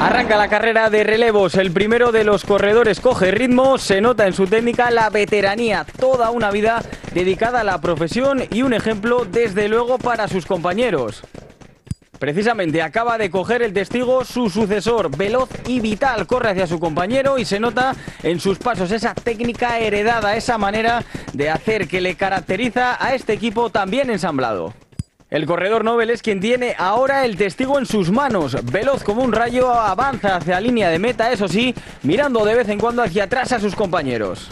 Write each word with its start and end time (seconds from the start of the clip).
Arranca 0.00 0.36
la 0.36 0.48
carrera 0.48 0.90
de 0.90 1.02
relevos. 1.02 1.56
El 1.56 1.72
primero 1.72 2.12
de 2.12 2.22
los 2.22 2.44
corredores 2.44 3.00
coge 3.00 3.32
ritmo, 3.32 3.78
se 3.78 4.00
nota 4.00 4.28
en 4.28 4.32
su 4.32 4.46
técnica 4.46 4.92
la 4.92 5.10
veteranía, 5.10 5.84
toda 5.98 6.30
una 6.30 6.52
vida 6.52 6.82
dedicada 7.12 7.60
a 7.60 7.64
la 7.64 7.80
profesión 7.80 8.44
y 8.50 8.62
un 8.62 8.74
ejemplo 8.74 9.24
desde 9.24 9.68
luego 9.68 9.98
para 9.98 10.28
sus 10.28 10.46
compañeros. 10.46 11.24
Precisamente 12.20 12.80
acaba 12.80 13.18
de 13.18 13.28
coger 13.30 13.62
el 13.62 13.72
testigo 13.72 14.24
su 14.24 14.50
sucesor, 14.50 15.16
veloz 15.16 15.50
y 15.66 15.80
vital, 15.80 16.28
corre 16.28 16.50
hacia 16.50 16.68
su 16.68 16.78
compañero 16.78 17.36
y 17.36 17.44
se 17.44 17.58
nota 17.58 17.94
en 18.22 18.38
sus 18.38 18.58
pasos 18.58 18.92
esa 18.92 19.14
técnica 19.14 19.80
heredada, 19.80 20.36
esa 20.36 20.58
manera 20.58 21.04
de 21.32 21.50
hacer 21.50 21.88
que 21.88 22.00
le 22.00 22.14
caracteriza 22.14 23.04
a 23.04 23.14
este 23.14 23.32
equipo 23.32 23.70
tan 23.70 23.90
bien 23.90 24.10
ensamblado. 24.10 24.74
El 25.30 25.44
corredor 25.44 25.84
Nobel 25.84 26.08
es 26.08 26.22
quien 26.22 26.40
tiene 26.40 26.74
ahora 26.78 27.26
el 27.26 27.36
testigo 27.36 27.78
en 27.78 27.84
sus 27.84 28.10
manos. 28.10 28.56
Veloz 28.72 29.04
como 29.04 29.22
un 29.22 29.32
rayo, 29.32 29.70
avanza 29.70 30.36
hacia 30.36 30.54
la 30.54 30.60
línea 30.62 30.88
de 30.88 30.98
meta, 30.98 31.30
eso 31.30 31.48
sí, 31.48 31.74
mirando 32.02 32.46
de 32.46 32.54
vez 32.54 32.68
en 32.70 32.78
cuando 32.78 33.02
hacia 33.02 33.24
atrás 33.24 33.52
a 33.52 33.60
sus 33.60 33.76
compañeros. 33.76 34.48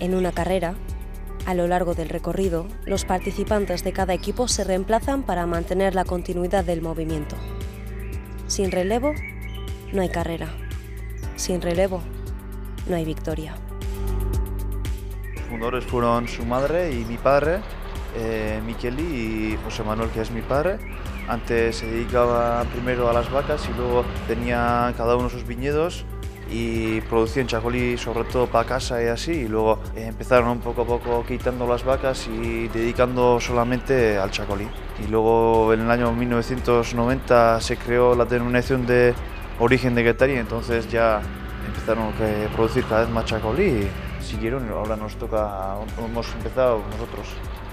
En 0.00 0.14
una 0.14 0.32
carrera, 0.32 0.74
a 1.44 1.52
lo 1.52 1.68
largo 1.68 1.94
del 1.94 2.08
recorrido, 2.08 2.66
los 2.86 3.04
participantes 3.04 3.84
de 3.84 3.92
cada 3.92 4.14
equipo 4.14 4.48
se 4.48 4.64
reemplazan 4.64 5.22
para 5.22 5.44
mantener 5.44 5.94
la 5.94 6.06
continuidad 6.06 6.64
del 6.64 6.80
movimiento. 6.80 7.36
Sin 8.46 8.70
relevo, 8.70 9.12
no 9.92 10.00
hay 10.00 10.08
carrera. 10.08 10.48
Sin 11.36 11.60
relevo, 11.60 12.00
no 12.88 12.96
hay 12.96 13.04
victoria. 13.04 13.56
Los 15.34 15.44
fundadores 15.44 15.84
fueron 15.84 16.28
su 16.28 16.46
madre 16.46 16.92
y 16.92 17.04
mi 17.04 17.18
padre, 17.18 17.60
eh, 18.16 18.60
Miqueli 18.64 19.02
y 19.02 19.58
José 19.64 19.82
Manuel, 19.82 20.10
que 20.10 20.20
es 20.20 20.30
mi 20.30 20.42
padre. 20.42 20.78
Antes 21.28 21.76
se 21.76 21.86
dedicaba 21.86 22.64
primero 22.72 23.08
a 23.08 23.12
las 23.12 23.30
vacas 23.30 23.68
y 23.68 23.76
luego 23.76 24.04
tenía 24.26 24.92
cada 24.96 25.16
uno 25.16 25.28
sus 25.28 25.46
viñedos 25.46 26.04
y 26.50 27.00
producían 27.02 27.46
chacolí 27.46 27.96
sobre 27.96 28.24
todo 28.24 28.48
para 28.48 28.66
casa 28.66 29.00
y 29.02 29.06
así 29.06 29.32
y 29.32 29.48
luego 29.48 29.78
empezaron 29.94 30.58
poco 30.58 30.82
a 30.82 30.86
poco 30.86 31.24
quitando 31.26 31.66
las 31.66 31.84
vacas 31.84 32.26
y 32.26 32.68
dedicando 32.68 33.40
solamente 33.40 34.18
al 34.18 34.30
chacolí. 34.30 34.68
Y 35.04 35.08
luego 35.08 35.72
en 35.72 35.80
el 35.80 35.90
año 35.90 36.12
1990 36.12 37.60
se 37.60 37.76
creó 37.76 38.14
la 38.14 38.24
denominación 38.24 38.86
de 38.86 39.14
origen 39.60 39.94
de 39.94 40.02
Guetari, 40.02 40.34
entonces 40.36 40.88
ya 40.90 41.20
empezaron 41.66 42.08
a 42.08 42.52
producir 42.54 42.84
cada 42.84 43.02
vez 43.02 43.10
más 43.10 43.26
chacolí 43.26 43.62
y 43.62 43.90
siguieron 44.24 44.68
ahora 44.70 44.96
nos 44.96 45.16
toca, 45.16 45.76
hemos 45.98 46.34
empezado 46.34 46.82
nosotros. 46.90 47.28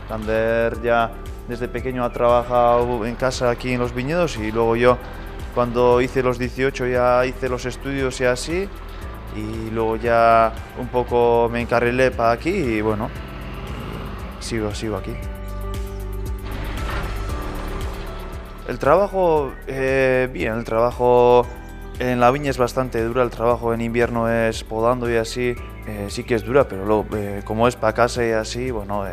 Lander 0.09 0.81
ya 0.81 1.11
desde 1.47 1.67
pequeño 1.67 2.03
ha 2.03 2.11
trabajado 2.11 3.05
en 3.05 3.15
casa 3.15 3.49
aquí 3.49 3.73
en 3.73 3.79
los 3.79 3.93
viñedos 3.93 4.37
y 4.37 4.51
luego 4.51 4.75
yo 4.75 4.97
cuando 5.55 6.01
hice 6.01 6.21
los 6.21 6.37
18 6.37 6.87
ya 6.87 7.25
hice 7.25 7.49
los 7.49 7.65
estudios 7.65 8.19
y 8.21 8.25
así 8.25 8.69
y 9.35 9.69
luego 9.71 9.95
ya 9.95 10.53
un 10.79 10.87
poco 10.87 11.49
me 11.51 11.61
encarrilé 11.61 12.11
para 12.11 12.31
aquí 12.31 12.49
y 12.49 12.81
bueno, 12.81 13.09
sigo, 14.39 14.73
sigo 14.73 14.97
aquí. 14.97 15.13
El 18.67 18.79
trabajo, 18.79 19.53
eh, 19.67 20.29
bien, 20.31 20.53
el 20.53 20.65
trabajo 20.65 21.47
en 21.99 22.19
la 22.19 22.31
viña 22.31 22.49
es 22.49 22.57
bastante 22.57 23.01
dura, 23.03 23.23
el 23.23 23.29
trabajo 23.29 23.73
en 23.73 23.81
invierno 23.81 24.29
es 24.29 24.63
podando 24.63 25.09
y 25.09 25.15
así, 25.15 25.55
eh, 25.87 26.07
sí 26.09 26.23
que 26.25 26.35
es 26.35 26.43
dura, 26.43 26.67
pero 26.67 26.85
luego, 26.85 27.05
eh, 27.15 27.41
como 27.45 27.67
es 27.67 27.77
para 27.77 27.93
casa 27.93 28.25
y 28.25 28.31
así, 28.31 28.69
bueno, 28.71 29.05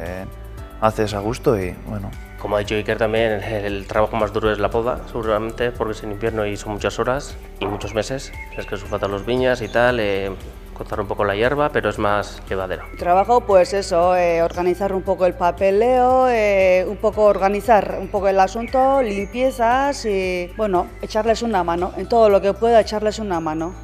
haces 0.84 1.14
a 1.14 1.20
gusto 1.20 1.58
y 1.58 1.74
bueno. 1.86 2.10
Como 2.38 2.56
ha 2.56 2.58
dicho 2.58 2.74
Iker 2.74 2.98
también, 2.98 3.42
el 3.42 3.86
trabajo 3.86 4.16
más 4.16 4.32
duro 4.32 4.52
es 4.52 4.58
la 4.58 4.68
poda, 4.68 5.00
seguramente, 5.10 5.70
porque 5.70 5.92
es 5.92 6.02
en 6.02 6.12
invierno 6.12 6.44
y 6.44 6.58
son 6.58 6.74
muchas 6.74 6.98
horas 6.98 7.36
y 7.58 7.64
muchos 7.64 7.94
meses. 7.94 8.32
Es 8.56 8.66
que 8.66 8.76
sulfatan 8.76 9.10
los 9.10 9.24
viñas 9.24 9.62
y 9.62 9.68
tal, 9.68 9.98
eh, 9.98 10.30
cortar 10.74 11.00
un 11.00 11.06
poco 11.06 11.24
la 11.24 11.34
hierba, 11.34 11.70
pero 11.70 11.88
es 11.88 11.98
más 11.98 12.42
llevadero. 12.46 12.84
Trabajo, 12.98 13.40
pues 13.40 13.72
eso, 13.72 14.14
eh, 14.14 14.42
organizar 14.42 14.92
un 14.92 15.00
poco 15.00 15.24
el 15.24 15.32
papeleo, 15.32 16.28
eh, 16.28 16.84
un 16.86 16.98
poco 16.98 17.24
organizar 17.24 17.96
un 17.98 18.08
poco 18.08 18.28
el 18.28 18.38
asunto, 18.38 19.00
limpiezas 19.00 20.04
y, 20.04 20.52
bueno, 20.54 20.88
echarles 21.00 21.40
una 21.40 21.64
mano, 21.64 21.92
en 21.96 22.10
todo 22.10 22.28
lo 22.28 22.42
que 22.42 22.52
pueda 22.52 22.78
echarles 22.78 23.18
una 23.20 23.40
mano. 23.40 23.74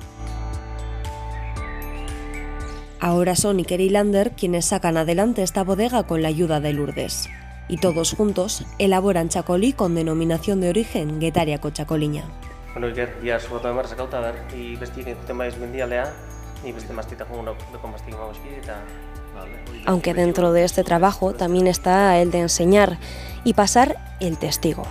Ahora 3.01 3.35
son 3.35 3.57
Iker 3.57 3.81
y 3.81 3.89
Lander 3.89 4.33
quienes 4.33 4.67
sacan 4.67 4.99
adelante 4.99 5.43
esta 5.43 5.65
bodega 5.65 6.03
con 6.03 6.21
la 6.21 6.29
ayuda 6.29 6.61
de 6.61 6.75
Lourdes. 6.75 7.31
Y 7.67 7.79
todos 7.79 8.13
juntos 8.13 8.67
elaboran 8.79 9.31
chacolí 9.31 9.73
con 9.73 9.95
denominación 9.95 10.61
de 10.61 10.69
origen 10.69 11.19
Getariako 11.19 11.71
Chacoliña. 11.71 12.25
Bueno, 12.73 12.89
Iker, 12.89 13.17
ya 13.25 13.41
su 13.41 13.49
foto 13.49 13.69
de 13.69 13.75
mar 13.75 13.87
sacauta, 13.87 14.19
a 14.19 14.21
ver, 14.21 14.35
y 14.55 14.77
vestir 14.77 15.07
que 15.07 15.15
tema 15.15 15.47
es 15.47 15.57
mendialea, 15.57 16.13
y 16.63 16.73
beste 16.73 16.93
mastita 16.93 17.25
con 17.25 17.39
uno 17.39 17.55
de 17.55 17.79
con 17.79 17.91
mastica 17.91 18.19
más 18.19 18.37
espírita. 18.37 18.83
Aunque 19.87 20.13
dentro 20.13 20.53
de 20.53 20.65
este 20.65 20.85
trabajo 20.85 21.33
también 21.33 21.67
está 21.69 22.19
el 22.19 22.31
de 22.31 22.41
enseñar 22.41 22.99
y 23.45 23.55
pasar 23.55 23.97
el 24.21 24.39
testigo. 24.39 24.85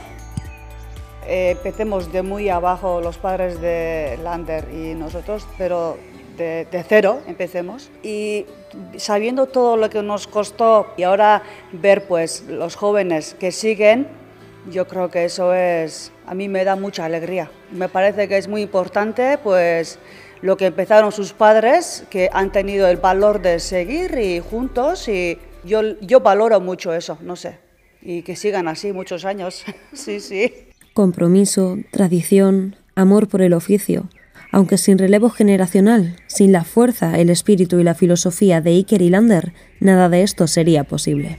Eh, 1.28 1.52
empecemos 1.52 2.12
de 2.12 2.24
muy 2.24 2.50
abajo 2.50 3.02
los 3.02 3.20
padres 3.20 3.62
de 3.62 4.18
Lander 4.24 4.68
y 4.74 4.96
nosotros, 4.96 5.48
pero 5.60 5.98
de, 6.40 6.66
de, 6.72 6.84
cero. 6.84 7.22
Empecemos. 7.28 7.92
Y 8.02 8.48
sabiendo 8.98 9.46
todo 9.46 9.78
lo 9.78 9.92
que 9.92 10.02
nos 10.02 10.26
costó 10.26 10.88
y 10.98 11.04
ahora 11.04 11.44
ver 11.72 12.08
pues 12.08 12.46
los 12.48 12.76
jóvenes 12.76 13.36
que 13.40 13.52
siguen, 13.52 14.08
yo 14.72 14.88
creo 14.88 15.10
que 15.10 15.26
eso 15.26 15.54
es, 15.54 16.12
a 16.26 16.34
mí 16.34 16.48
me 16.50 16.64
da 16.64 16.76
mucha 16.76 17.06
alegría. 17.06 17.52
Me 17.72 17.90
parece 17.90 18.28
que 18.28 18.38
es 18.38 18.48
muy 18.48 18.62
importante 18.62 19.38
pues 19.44 20.00
lo 20.42 20.58
que 20.58 20.68
empezaron 20.68 21.12
sus 21.12 21.34
padres, 21.34 22.06
que 22.10 22.30
han 22.32 22.52
tenido 22.52 22.88
el 22.88 22.98
valor 22.98 23.42
de 23.42 23.60
seguir 23.60 24.18
y 24.18 24.40
juntos 24.40 25.08
y 25.08 25.38
yo, 25.64 26.00
yo 26.00 26.22
valoro 26.22 26.60
mucho 26.62 26.94
eso, 26.94 27.18
no 27.22 27.36
sé, 27.36 27.60
y 28.02 28.22
que 28.22 28.38
sigan 28.38 28.68
así 28.70 28.94
muchos 28.94 29.26
años, 29.26 29.66
sí, 29.94 30.20
sí. 30.20 30.54
Compromiso, 30.94 31.78
tradición, 31.92 32.78
amor 32.96 33.28
por 33.28 33.42
el 33.42 33.54
oficio 33.54 34.08
aunque 34.52 34.78
sin 34.78 34.98
relevo 34.98 35.30
generacional, 35.30 36.16
sin 36.28 36.52
la 36.52 36.64
fuerza, 36.64 37.20
el 37.20 37.30
espíritu 37.30 37.80
y 37.80 37.84
la 37.84 37.96
filosofía 37.96 38.62
de 38.62 38.72
Iker 38.72 39.02
y 39.02 39.10
Lander, 39.10 39.54
nada 39.80 40.10
de 40.10 40.24
esto 40.24 40.48
sería 40.48 40.84
posible. 40.84 41.38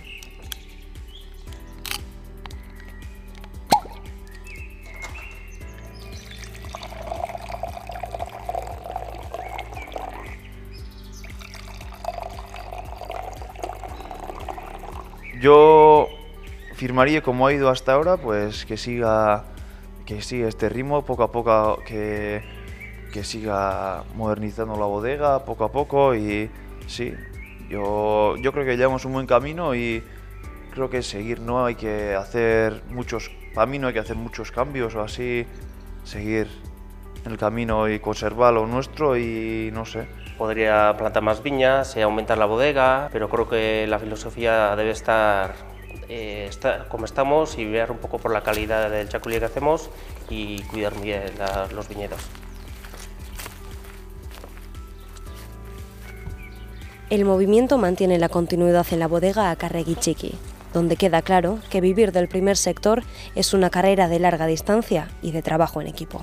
Yo 15.40 16.06
firmaría 16.74 17.22
como 17.22 17.46
ha 17.46 17.52
ido 17.52 17.70
hasta 17.70 17.94
ahora, 17.94 18.18
pues 18.18 18.66
que 18.66 18.76
siga 18.76 19.46
que 20.04 20.20
siga 20.20 20.48
este 20.48 20.68
ritmo, 20.68 21.04
poco 21.04 21.22
a 21.22 21.32
poco 21.32 21.82
que 21.86 22.42
que 23.12 23.24
siga 23.24 24.04
modernizando 24.14 24.76
la 24.76 24.86
bodega 24.86 25.44
poco 25.44 25.64
a 25.64 25.72
poco 25.72 26.14
y 26.14 26.50
sí, 26.86 27.12
yo, 27.68 28.36
yo 28.36 28.52
creo 28.52 28.64
que 28.64 28.76
llevamos 28.76 29.04
un 29.04 29.12
buen 29.12 29.26
camino 29.26 29.74
y 29.74 30.02
creo 30.70 30.90
que 30.90 31.02
seguir, 31.02 31.40
no 31.40 31.64
hay 31.64 31.74
que 31.74 32.14
hacer 32.14 32.82
muchos, 32.88 33.30
para 33.54 33.66
mí 33.66 33.78
no 33.78 33.88
hay 33.88 33.94
que 33.94 34.00
hacer 34.00 34.16
muchos 34.16 34.50
cambios 34.52 34.94
o 34.94 35.02
así, 35.02 35.46
seguir 36.04 36.48
el 37.26 37.36
camino 37.36 37.88
y 37.88 37.98
conservar 37.98 38.54
lo 38.54 38.66
nuestro 38.66 39.16
y 39.16 39.70
no 39.72 39.84
sé. 39.84 40.06
Podría 40.38 40.96
plantar 40.96 41.22
más 41.22 41.42
viñas, 41.42 41.96
y 41.96 42.00
aumentar 42.00 42.38
la 42.38 42.46
bodega, 42.46 43.10
pero 43.12 43.28
creo 43.28 43.48
que 43.48 43.86
la 43.86 43.98
filosofía 43.98 44.74
debe 44.74 44.90
estar, 44.90 45.54
eh, 46.08 46.46
estar 46.48 46.88
como 46.88 47.04
estamos 47.04 47.58
y 47.58 47.66
ver 47.66 47.90
un 47.90 47.98
poco 47.98 48.18
por 48.18 48.32
la 48.32 48.42
calidad 48.42 48.90
del 48.90 49.08
chacolí 49.08 49.38
que 49.38 49.44
hacemos 49.44 49.90
y 50.30 50.62
cuidar 50.62 50.98
bien 50.98 51.24
la, 51.38 51.68
los 51.74 51.88
viñedos. 51.88 52.26
El 57.10 57.24
movimiento 57.24 57.76
mantiene 57.76 58.20
la 58.20 58.28
continuidad 58.28 58.86
en 58.92 59.00
la 59.00 59.08
bodega 59.08 59.50
a 59.50 59.56
Carregui 59.56 59.96
donde 60.72 60.94
queda 60.94 61.22
claro 61.22 61.58
que 61.68 61.80
vivir 61.80 62.12
del 62.12 62.28
primer 62.28 62.56
sector 62.56 63.02
es 63.34 63.52
una 63.52 63.68
carrera 63.68 64.06
de 64.06 64.20
larga 64.20 64.46
distancia 64.46 65.08
y 65.20 65.32
de 65.32 65.42
trabajo 65.42 65.80
en 65.80 65.88
equipo. 65.88 66.20